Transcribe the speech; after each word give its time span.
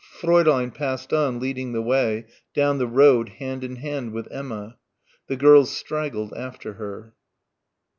Fräulein 0.19 0.73
passed 0.73 1.13
on 1.13 1.39
leading 1.39 1.73
the 1.73 1.81
way, 1.83 2.25
down 2.55 2.79
the 2.79 2.87
road 2.87 3.29
hand 3.37 3.63
in 3.63 3.75
hand 3.75 4.13
with 4.13 4.27
Emma. 4.31 4.77
The 5.27 5.37
girls 5.37 5.69
straggled 5.69 6.33
after 6.33 6.73
her. 6.73 7.13